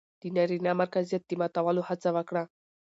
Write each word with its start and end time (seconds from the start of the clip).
د 0.21 0.23
نرينه 0.35 0.71
مرکزيت 0.81 1.23
د 1.27 1.31
ماتولو 1.39 1.81
هڅه 1.89 2.09
وکړه 2.17 2.43